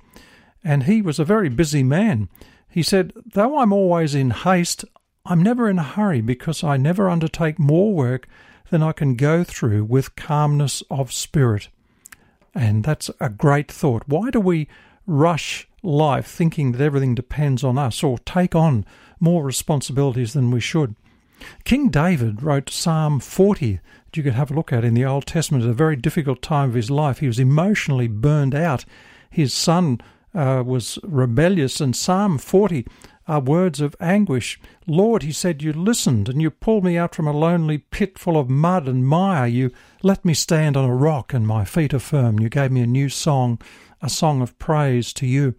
and 0.66 0.82
he 0.82 1.00
was 1.00 1.20
a 1.20 1.24
very 1.24 1.48
busy 1.48 1.84
man. 1.84 2.28
He 2.68 2.82
said, 2.82 3.12
Though 3.24 3.58
I'm 3.58 3.72
always 3.72 4.16
in 4.16 4.30
haste, 4.30 4.84
I'm 5.24 5.40
never 5.40 5.70
in 5.70 5.78
a 5.78 5.84
hurry 5.84 6.20
because 6.20 6.64
I 6.64 6.76
never 6.76 7.08
undertake 7.08 7.60
more 7.60 7.94
work 7.94 8.26
than 8.70 8.82
I 8.82 8.90
can 8.90 9.14
go 9.14 9.44
through 9.44 9.84
with 9.84 10.16
calmness 10.16 10.82
of 10.90 11.12
spirit. 11.12 11.68
And 12.52 12.82
that's 12.82 13.12
a 13.20 13.28
great 13.28 13.70
thought. 13.70 14.02
Why 14.06 14.30
do 14.30 14.40
we 14.40 14.66
rush 15.06 15.68
life 15.84 16.26
thinking 16.26 16.72
that 16.72 16.80
everything 16.80 17.14
depends 17.14 17.62
on 17.62 17.78
us 17.78 18.02
or 18.02 18.18
take 18.18 18.56
on 18.56 18.84
more 19.20 19.44
responsibilities 19.44 20.32
than 20.32 20.50
we 20.50 20.58
should? 20.58 20.96
King 21.62 21.90
David 21.90 22.42
wrote 22.42 22.70
Psalm 22.70 23.20
40 23.20 23.78
that 24.06 24.16
you 24.16 24.24
could 24.24 24.34
have 24.34 24.50
a 24.50 24.54
look 24.54 24.72
at 24.72 24.84
in 24.84 24.94
the 24.94 25.04
Old 25.04 25.26
Testament 25.26 25.62
at 25.62 25.70
a 25.70 25.74
very 25.74 25.94
difficult 25.94 26.42
time 26.42 26.70
of 26.70 26.74
his 26.74 26.90
life. 26.90 27.20
He 27.20 27.28
was 27.28 27.38
emotionally 27.38 28.08
burned 28.08 28.54
out. 28.54 28.84
His 29.30 29.54
son 29.54 30.00
uh, 30.36 30.62
was 30.64 30.98
rebellious, 31.02 31.80
and 31.80 31.96
Psalm 31.96 32.38
40 32.38 32.86
are 33.26 33.40
words 33.40 33.80
of 33.80 33.96
anguish. 34.00 34.60
Lord, 34.86 35.22
he 35.22 35.32
said, 35.32 35.62
you 35.62 35.72
listened 35.72 36.28
and 36.28 36.40
you 36.40 36.50
pulled 36.50 36.84
me 36.84 36.96
out 36.96 37.14
from 37.14 37.26
a 37.26 37.32
lonely 37.32 37.78
pit 37.78 38.18
full 38.18 38.38
of 38.38 38.48
mud 38.48 38.86
and 38.86 39.06
mire. 39.06 39.46
You 39.46 39.72
let 40.02 40.24
me 40.24 40.34
stand 40.34 40.76
on 40.76 40.88
a 40.88 40.94
rock 40.94 41.32
and 41.32 41.46
my 41.46 41.64
feet 41.64 41.92
are 41.92 41.98
firm. 41.98 42.38
You 42.38 42.48
gave 42.48 42.70
me 42.70 42.82
a 42.82 42.86
new 42.86 43.08
song, 43.08 43.60
a 44.00 44.08
song 44.08 44.42
of 44.42 44.56
praise 44.58 45.12
to 45.14 45.26
you. 45.26 45.56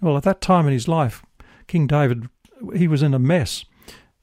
Well, 0.00 0.16
at 0.16 0.22
that 0.22 0.40
time 0.40 0.66
in 0.66 0.72
his 0.72 0.86
life, 0.86 1.24
King 1.66 1.86
David, 1.86 2.28
he 2.76 2.86
was 2.86 3.02
in 3.02 3.14
a 3.14 3.18
mess. 3.18 3.64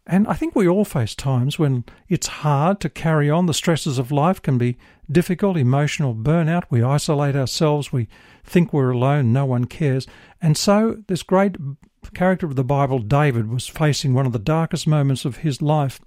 And 0.09 0.25
I 0.25 0.33
think 0.35 0.55
we 0.55 0.69
all 0.69 0.85
face 0.85 1.13
times 1.13 1.59
when 1.59 1.83
it's 2.07 2.27
hard 2.27 2.79
to 2.79 2.89
carry 2.89 3.29
on. 3.29 3.45
The 3.45 3.53
stresses 3.53 3.99
of 3.99 4.09
life 4.09 4.41
can 4.41 4.57
be 4.57 4.77
difficult, 5.11 5.57
emotional 5.57 6.15
burnout. 6.15 6.63
We 6.69 6.81
isolate 6.81 7.35
ourselves. 7.35 7.91
We 7.91 8.07
think 8.47 8.73
we're 8.73 8.91
alone. 8.91 9.31
No 9.31 9.45
one 9.45 9.65
cares. 9.65 10.07
And 10.41 10.57
so, 10.57 11.03
this 11.07 11.23
great 11.23 11.57
character 12.13 12.45
of 12.45 12.55
the 12.55 12.63
Bible, 12.63 12.99
David, 12.99 13.49
was 13.49 13.67
facing 13.67 14.13
one 14.13 14.25
of 14.25 14.31
the 14.31 14.39
darkest 14.39 14.87
moments 14.87 15.25
of 15.25 15.37
his 15.37 15.61
life. 15.61 15.99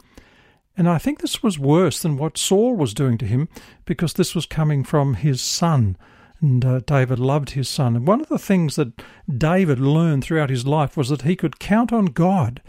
And 0.76 0.88
I 0.88 0.98
think 0.98 1.20
this 1.20 1.42
was 1.42 1.58
worse 1.58 2.00
than 2.00 2.16
what 2.16 2.38
Saul 2.38 2.74
was 2.74 2.94
doing 2.94 3.18
to 3.18 3.26
him 3.26 3.48
because 3.84 4.14
this 4.14 4.34
was 4.34 4.46
coming 4.46 4.82
from 4.84 5.14
his 5.14 5.42
son. 5.42 5.96
And 6.40 6.64
uh, 6.64 6.80
David 6.80 7.18
loved 7.18 7.50
his 7.50 7.68
son. 7.68 7.96
And 7.96 8.06
one 8.06 8.20
of 8.20 8.28
the 8.28 8.38
things 8.38 8.76
that 8.76 9.02
David 9.28 9.78
learned 9.78 10.24
throughout 10.24 10.48
his 10.48 10.66
life 10.66 10.96
was 10.96 11.10
that 11.10 11.22
he 11.22 11.36
could 11.36 11.58
count 11.58 11.92
on 11.92 12.06
God 12.06 12.62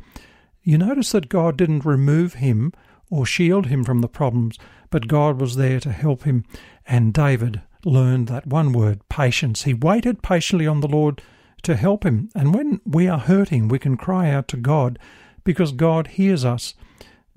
you 0.63 0.78
notice 0.78 1.11
that 1.11 1.30
God 1.30 1.57
didn't 1.57 1.86
remove 1.86 2.36
him 2.36 2.72
or 3.09 3.26
shield 3.26 3.67
him 3.67 3.84
from 3.84 4.01
the 4.01 4.07
problems, 4.07 4.57
but 4.89 5.07
God 5.07 5.41
was 5.41 5.55
there 5.55 5.80
to 5.80 5.91
help 5.91 6.24
him. 6.24 6.45
And 6.86 7.13
David 7.13 7.61
learned 7.86 8.28
that 8.28 8.48
one 8.48 8.74
word, 8.74 9.08
patience. 9.10 9.64
He 9.64 9.74
waited 9.74 10.22
patiently 10.22 10.68
on 10.68 10.82
the 10.82 10.88
Lord 10.88 11.22
to 11.64 11.76
help 11.76 12.06
him. 12.06 12.30
And 12.36 12.54
when 12.54 12.82
we 12.86 13.08
are 13.08 13.20
hurting, 13.20 13.68
we 13.68 13.80
can 13.80 13.98
cry 13.98 14.30
out 14.30 14.48
to 14.50 14.58
God 14.58 15.00
because 15.44 15.72
God 15.72 16.08
hears 16.08 16.46
us. 16.46 16.74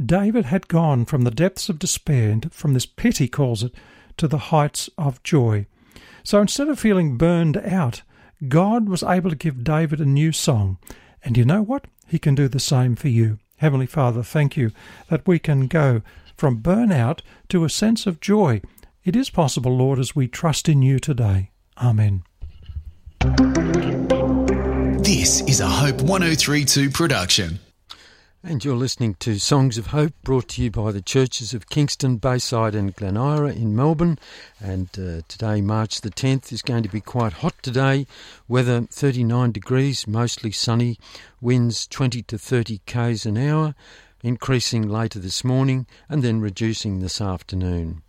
David 0.05 0.47
had 0.47 0.69
gone 0.69 1.05
from 1.05 1.23
the 1.23 1.31
depths 1.31 1.69
of 1.69 1.79
despair, 1.79 2.31
and 2.31 2.53
from 2.53 2.75
this 2.75 2.87
pit, 2.87 3.19
he 3.19 3.29
calls 3.29 3.63
it, 3.63 3.73
to 4.17 4.27
the 4.27 4.39
heights 4.39 4.91
of 4.99 5.23
joy. 5.23 5.67
So 6.23 6.41
instead 6.41 6.69
of 6.69 6.79
feeling 6.79 7.17
burned 7.17 7.57
out, 7.59 8.03
God 8.49 8.89
was 8.89 9.03
able 9.03 9.31
to 9.31 9.37
give 9.37 9.65
David 9.65 10.01
a 10.01 10.07
new 10.07 10.33
song. 10.33 10.79
And 11.23 11.37
you 11.37 11.45
know 11.45 11.63
what? 11.63 11.87
He 12.07 12.19
can 12.19 12.35
do 12.35 12.49
the 12.49 12.61
same 12.61 12.97
for 12.97 13.09
you. 13.09 13.39
Heavenly 13.59 13.87
Father, 13.87 14.23
thank 14.23 14.57
you 14.57 14.73
that 15.09 15.27
we 15.27 15.39
can 15.39 15.69
go 15.69 16.03
from 16.37 16.61
burnout 16.61 17.21
to 17.49 17.65
a 17.65 17.71
sense 17.71 18.07
of 18.07 18.21
joy. 18.21 18.61
It 19.05 19.17
is 19.17 19.29
possible, 19.29 19.77
Lord, 19.77 19.99
as 19.99 20.17
we 20.17 20.29
trust 20.29 20.67
in 20.67 20.81
you 20.81 20.99
today. 20.99 21.51
Amen. 21.77 22.23
This 25.03 25.43
is 25.43 25.61
a 25.61 25.67
Hope 25.67 26.01
1032 26.01 26.89
production. 26.89 27.59
And 28.43 28.65
you're 28.65 28.75
listening 28.75 29.17
to 29.17 29.39
Songs 29.39 29.77
of 29.77 29.89
Hope 29.89 30.15
brought 30.23 30.49
to 30.51 30.63
you 30.63 30.71
by 30.71 30.91
the 30.91 31.03
churches 31.03 31.53
of 31.53 31.69
Kingston, 31.69 32.17
Bayside, 32.17 32.75
and 32.75 32.97
Glen 32.97 33.19
Eira 33.19 33.53
in 33.53 33.77
Melbourne. 33.77 34.19
And 34.59 34.89
uh, 34.99 35.21
today, 35.29 35.61
March 35.61 36.01
the 36.01 36.11
10th, 36.11 36.51
is 36.51 36.63
going 36.63 36.83
to 36.83 36.89
be 36.89 37.03
quite 37.03 37.35
hot 37.35 37.63
today. 37.63 38.07
Weather 38.49 38.87
39 38.91 39.53
degrees, 39.53 40.07
mostly 40.07 40.51
sunny, 40.51 40.99
winds 41.43 41.87
20 41.89 42.23
to 42.23 42.39
30 42.39 42.81
k's 42.87 43.27
an 43.27 43.37
hour, 43.37 43.75
increasing 44.23 44.89
later 44.89 45.19
this 45.19 45.45
morning 45.45 45.87
and 46.09 46.23
then 46.23 46.41
reducing 46.41 47.01
this 47.01 47.21
afternoon. 47.21 48.01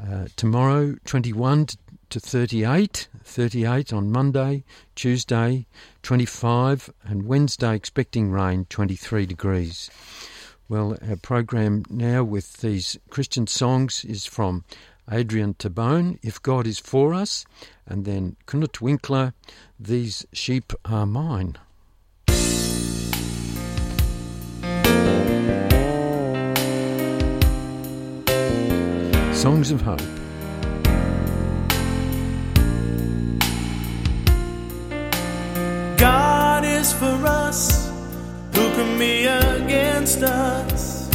Uh, 0.00 0.26
tomorrow, 0.34 0.96
21 1.04 1.68
to 2.10 2.18
38, 2.18 3.08
38 3.22 3.92
on 3.92 4.10
Monday, 4.10 4.64
Tuesday 4.96 5.66
25, 6.02 6.90
and 7.04 7.26
Wednesday 7.26 7.76
expecting 7.76 8.30
rain 8.30 8.66
23 8.70 9.24
degrees. 9.24 9.90
Well, 10.68 10.96
our 11.08 11.16
program 11.16 11.84
now 11.88 12.24
with 12.24 12.58
these 12.58 12.98
Christian 13.08 13.46
songs 13.46 14.04
is 14.04 14.26
from 14.26 14.64
Adrian 15.10 15.54
Tabone, 15.54 16.18
If 16.22 16.42
God 16.42 16.66
is 16.66 16.78
For 16.80 17.14
Us, 17.14 17.44
and 17.86 18.04
then 18.04 18.36
Knut 18.46 18.80
Winkler, 18.80 19.34
These 19.78 20.26
Sheep 20.32 20.72
Are 20.84 21.06
Mine. 21.06 21.56
Songs 29.44 29.70
of 29.72 29.82
Hope. 29.82 30.00
God 35.98 36.64
is 36.64 36.94
for 36.94 37.18
us. 37.26 37.90
Who 38.54 38.62
can 38.76 38.98
be 38.98 39.26
against 39.26 40.22
us? 40.22 41.10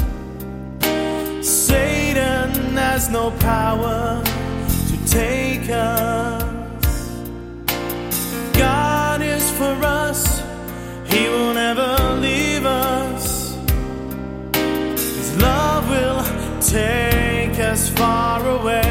Satan 1.42 2.78
has 2.78 3.10
no 3.10 3.32
power 3.32 4.22
to 4.90 4.96
take 5.08 5.68
us. 5.72 6.44
God 8.54 9.24
is 9.24 9.50
for 9.58 9.74
us. 9.84 10.44
He 11.08 11.28
will 11.30 11.56
never 11.56 11.98
leave 12.22 12.64
us. 12.64 13.58
His 14.54 15.36
love 15.42 15.90
be 15.90 17.19
far 18.00 18.48
away. 18.48 18.89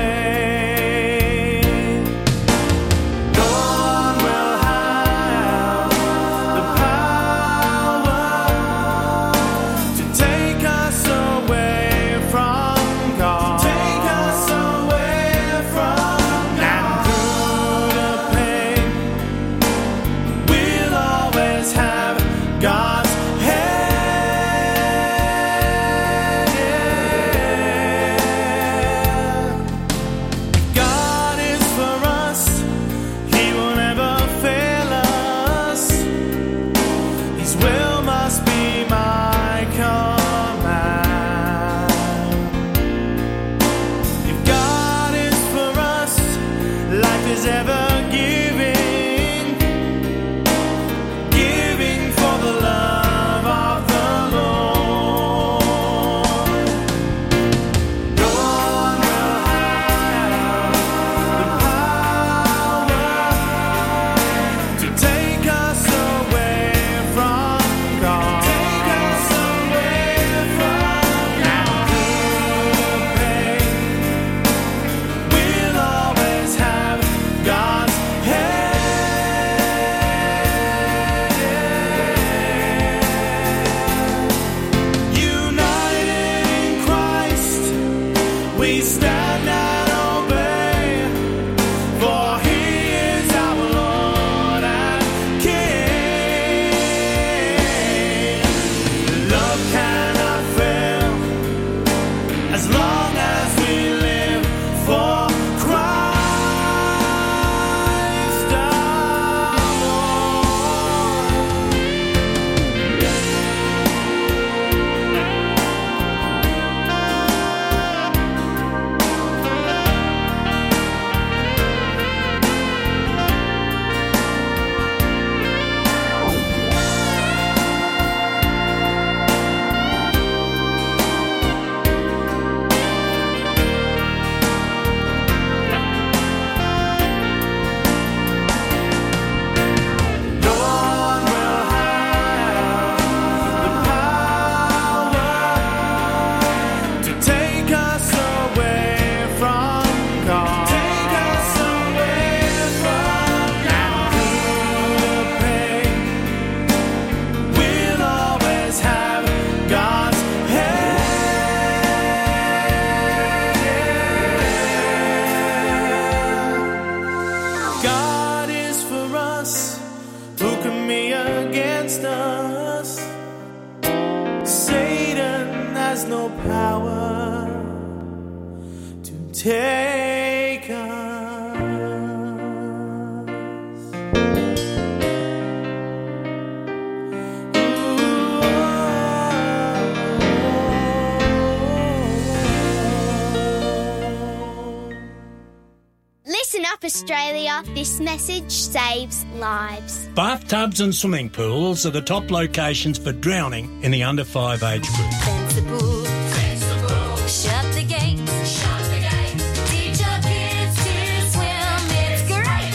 This 197.88 198.00
message 198.00 198.50
saves 198.52 199.24
lives. 199.36 200.08
Bathtubs 200.08 200.82
and 200.82 200.94
swimming 200.94 201.30
pools 201.30 201.86
are 201.86 201.90
the 201.90 202.02
top 202.02 202.30
locations 202.30 202.98
for 202.98 203.12
drowning 203.12 203.82
in 203.82 203.90
the 203.90 204.02
under 204.02 204.24
5 204.24 204.62
age 204.62 204.86
group. 204.86 205.10
Fence 205.10 205.54
the 205.54 205.62
pool. 205.62 206.04
Fence 206.04 206.66
the 206.66 206.74
pool. 206.86 207.16
Shut 207.26 207.64
the 207.72 207.84
gate. 207.84 208.18
Shut 208.44 208.82
the 208.92 209.00
gate. 209.08 209.40
Teach 209.72 210.00
your 210.04 210.20
kids 210.20 210.76
to 210.84 211.30
swim. 211.32 211.80
It's 212.04 212.22
great. 212.28 212.74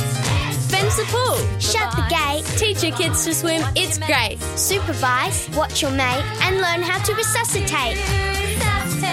Fence 0.74 0.96
the 0.98 1.06
pool. 1.14 1.38
Shut 1.60 1.92
the 1.96 2.06
gate. 2.10 2.44
Teach 2.58 2.82
your 2.84 2.98
kids 2.98 3.24
to 3.26 3.36
swim. 3.36 3.62
It's 3.76 4.00
great. 4.00 4.42
Supervise, 4.58 5.48
watch 5.56 5.84
your 5.84 5.92
mate, 5.92 6.26
and 6.42 6.58
learn 6.58 6.82
how 6.82 6.98
to 7.04 7.14
resuscitate. 7.14 8.00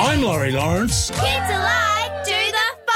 I'm 0.00 0.22
Laurie 0.22 0.52
Lawrence. 0.52 1.10
Kids 1.10 1.50
alive, 1.50 2.24
do 2.24 2.32
the 2.32 2.68
five. 2.86 2.90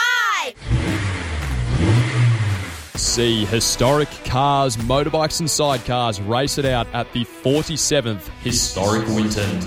See 3.14 3.44
historic 3.44 4.08
cars, 4.24 4.76
motorbikes, 4.76 5.38
and 5.38 5.48
sidecars 5.48 6.28
race 6.28 6.58
it 6.58 6.64
out 6.64 6.88
at 6.92 7.12
the 7.12 7.24
47th 7.24 8.28
Historic 8.40 9.06
Winton. 9.06 9.60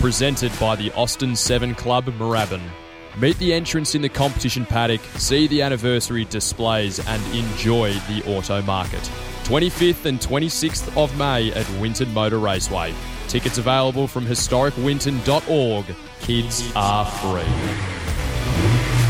Presented 0.00 0.50
by 0.58 0.74
the 0.74 0.90
Austin 0.94 1.36
7 1.36 1.76
Club 1.76 2.06
Moorabbin. 2.06 2.60
Meet 3.16 3.38
the 3.38 3.54
entrance 3.54 3.94
in 3.94 4.02
the 4.02 4.08
competition 4.08 4.66
paddock, 4.66 5.00
see 5.18 5.46
the 5.46 5.62
anniversary 5.62 6.24
displays, 6.24 6.98
and 7.06 7.24
enjoy 7.32 7.92
the 8.08 8.24
auto 8.26 8.60
market. 8.62 9.08
25th 9.44 10.04
and 10.06 10.18
26th 10.18 11.00
of 11.00 11.16
May 11.16 11.52
at 11.52 11.70
Winton 11.78 12.12
Motor 12.12 12.40
Raceway. 12.40 12.92
Tickets 13.28 13.58
available 13.58 14.08
from 14.08 14.26
historicwinton.org. 14.26 15.84
Kids 16.18 16.72
are 16.74 17.06
free. 17.06 19.01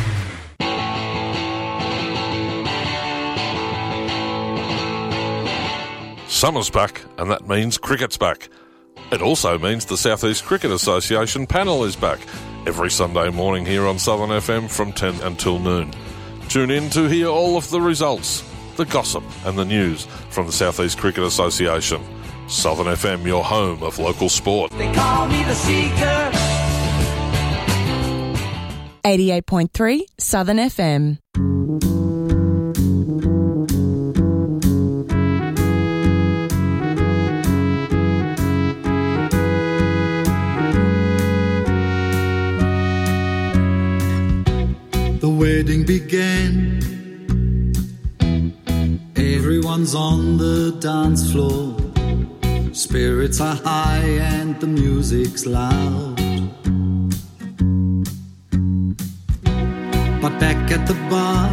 Summer's 6.42 6.70
back, 6.70 7.04
and 7.18 7.30
that 7.30 7.46
means 7.46 7.78
cricket's 7.78 8.18
back. 8.18 8.48
It 9.12 9.22
also 9.22 9.60
means 9.60 9.84
the 9.84 9.96
Southeast 9.96 10.44
Cricket 10.44 10.72
Association 10.72 11.46
panel 11.46 11.84
is 11.84 11.94
back 11.94 12.18
every 12.66 12.90
Sunday 12.90 13.30
morning 13.30 13.64
here 13.64 13.86
on 13.86 13.96
Southern 13.96 14.30
FM 14.30 14.68
from 14.68 14.92
10 14.92 15.20
until 15.20 15.60
noon. 15.60 15.94
Tune 16.48 16.72
in 16.72 16.90
to 16.90 17.04
hear 17.04 17.28
all 17.28 17.56
of 17.56 17.70
the 17.70 17.80
results, 17.80 18.42
the 18.74 18.84
gossip, 18.84 19.22
and 19.44 19.56
the 19.56 19.64
news 19.64 20.06
from 20.30 20.46
the 20.46 20.52
Southeast 20.52 20.98
Cricket 20.98 21.22
Association. 21.22 22.02
Southern 22.48 22.86
FM, 22.86 23.24
your 23.24 23.44
home 23.44 23.80
of 23.84 24.00
local 24.00 24.28
sport. 24.28 24.72
They 24.72 24.92
call 24.92 25.28
me 25.28 25.44
the 25.44 25.54
seeker. 25.54 26.32
88.3 29.04 30.00
Southern 30.18 30.56
FM. 30.56 31.18
The 45.72 45.84
began. 45.84 46.82
Everyone's 49.16 49.94
on 49.94 50.36
the 50.36 50.76
dance 50.78 51.32
floor. 51.32 51.74
Spirits 52.74 53.40
are 53.40 53.54
high 53.54 54.04
and 54.34 54.60
the 54.60 54.66
music's 54.66 55.46
loud. 55.46 56.16
But 60.20 60.38
back 60.38 60.70
at 60.70 60.86
the 60.86 60.98
bar, 61.08 61.50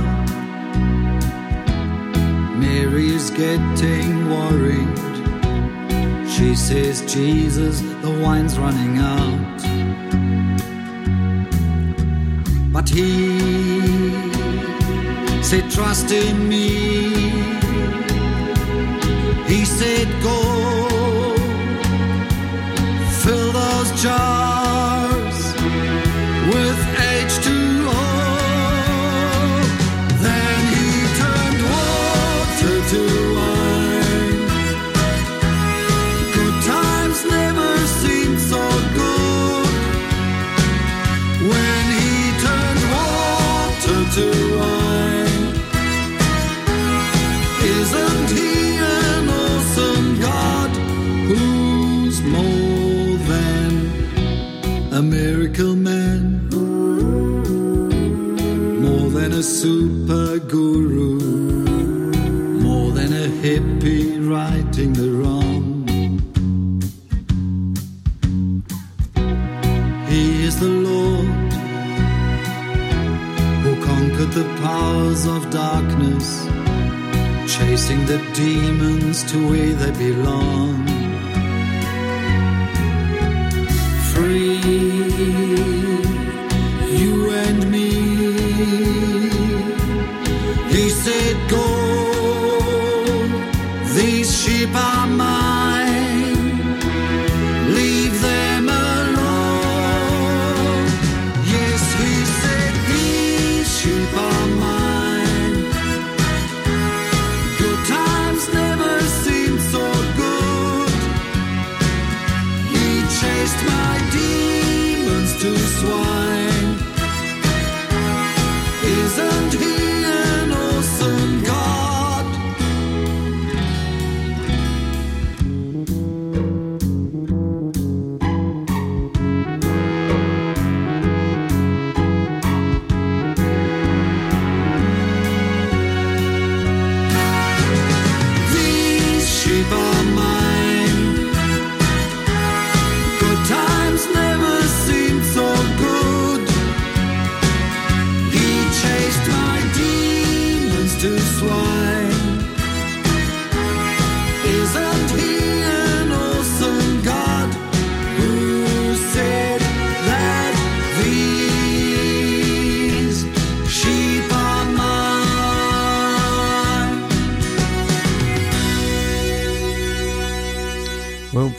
Mary 2.58 3.08
is 3.20 3.30
getting 3.30 4.30
worried. 4.36 4.98
She 6.30 6.56
says, 6.56 7.10
Jesus, 7.14 7.80
the 8.02 8.20
wine's 8.22 8.60
running 8.60 8.98
out. 8.98 9.60
But 12.80 12.88
he 12.88 13.38
said, 15.44 15.70
Trust 15.70 16.12
in 16.14 16.48
me. 16.48 16.70
He 19.50 19.66
said, 19.66 20.08
Go 20.24 21.36
fill 23.22 23.52
those 23.52 24.02
jars. 24.02 24.59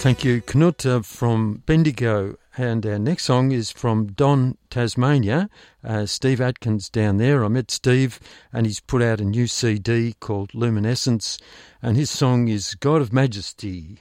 Thank 0.01 0.25
you, 0.25 0.41
Knut, 0.41 0.87
uh, 0.87 1.03
from 1.03 1.63
Bendigo. 1.67 2.37
And 2.57 2.87
our 2.87 2.99
next 2.99 3.25
song 3.25 3.53
is 3.53 3.71
from 3.71 4.07
Don 4.07 4.57
Tasmania, 4.71 5.51
uh, 5.85 6.07
Steve 6.07 6.41
Atkins 6.41 6.89
down 6.89 7.19
there. 7.19 7.45
I 7.45 7.49
met 7.49 7.71
Steve 7.71 8.19
and 8.51 8.65
he's 8.65 8.81
put 8.81 9.03
out 9.03 9.21
a 9.21 9.25
new 9.27 9.47
CD 9.47 10.15
called 10.19 10.55
Luminescence, 10.55 11.39
and 11.83 11.99
his 11.99 12.09
song 12.09 12.49
is 12.49 12.75
God 12.77 13.03
of 13.03 13.13
Majesty. 13.13 13.99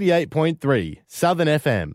88.3 0.00 0.98
Southern 1.06 1.46
FM. 1.46 1.92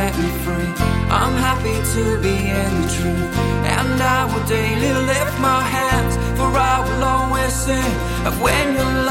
set 0.00 0.16
me 0.18 0.30
free. 0.44 0.72
I'm 1.20 1.34
happy 1.46 1.76
to 1.94 2.04
be 2.26 2.36
in 2.60 2.70
the 2.80 2.88
truth, 2.96 3.32
and 3.76 3.96
I 4.18 4.20
will 4.30 4.46
daily 4.56 4.92
lift 5.12 5.36
my 5.50 5.62
hands, 5.76 6.14
for 6.38 6.50
I 6.72 6.76
will 6.86 7.04
always 7.14 7.52
sing 7.66 7.92
of 8.28 8.34
when 8.40 8.66
you're. 8.76 9.09